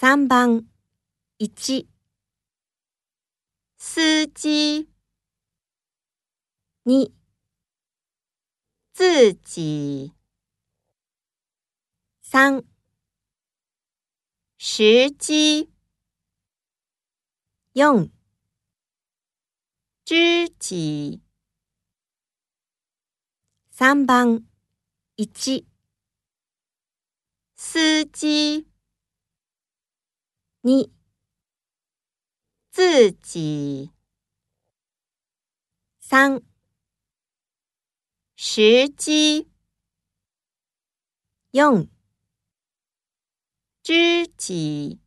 [0.00, 0.64] 3番
[1.40, 1.88] 1
[3.78, 4.88] 司機
[6.86, 7.10] 2
[8.94, 10.12] 自己
[12.22, 12.62] 3
[14.56, 15.68] 时机
[17.74, 18.08] 4
[20.04, 21.20] 知己
[23.72, 24.44] 3番
[25.16, 25.64] 1
[27.56, 28.68] 司機
[30.60, 30.92] 你
[32.70, 33.92] 自己
[36.00, 36.42] 三
[38.34, 39.48] 时机
[41.52, 41.88] 用
[43.82, 45.00] 知己